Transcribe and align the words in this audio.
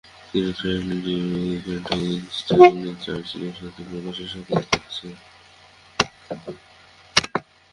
তিনি 0.31 0.51
Franklin 0.59 0.99
D. 1.03 1.13
Roosevelt 1.33 1.87
ও 1.91 1.97
Winston 2.03 2.59
চার্চিলের 3.03 3.55
সাথে 3.59 3.81
প্রকাশ্য 3.89 4.21
সাক্ষাত 4.33 4.65
করেছেন। 4.71 5.13